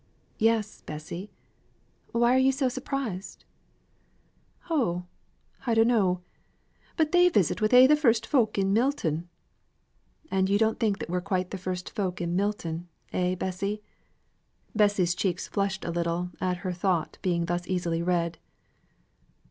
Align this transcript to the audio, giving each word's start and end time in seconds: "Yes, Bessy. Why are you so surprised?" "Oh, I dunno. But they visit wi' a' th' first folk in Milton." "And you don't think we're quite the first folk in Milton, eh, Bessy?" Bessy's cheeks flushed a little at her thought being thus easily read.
"Yes, 0.39 0.81
Bessy. 0.81 1.29
Why 2.11 2.33
are 2.33 2.39
you 2.39 2.51
so 2.51 2.69
surprised?" 2.69 3.45
"Oh, 4.67 5.03
I 5.67 5.75
dunno. 5.75 6.23
But 6.97 7.11
they 7.11 7.29
visit 7.29 7.61
wi' 7.61 7.67
a' 7.71 7.85
th' 7.87 7.99
first 7.99 8.25
folk 8.25 8.57
in 8.57 8.73
Milton." 8.73 9.29
"And 10.31 10.49
you 10.49 10.57
don't 10.57 10.79
think 10.79 11.03
we're 11.07 11.21
quite 11.21 11.51
the 11.51 11.59
first 11.59 11.87
folk 11.91 12.19
in 12.19 12.35
Milton, 12.35 12.87
eh, 13.13 13.35
Bessy?" 13.35 13.83
Bessy's 14.75 15.13
cheeks 15.13 15.47
flushed 15.47 15.85
a 15.85 15.91
little 15.91 16.31
at 16.41 16.57
her 16.65 16.73
thought 16.73 17.19
being 17.21 17.45
thus 17.45 17.67
easily 17.67 18.01
read. 18.01 18.39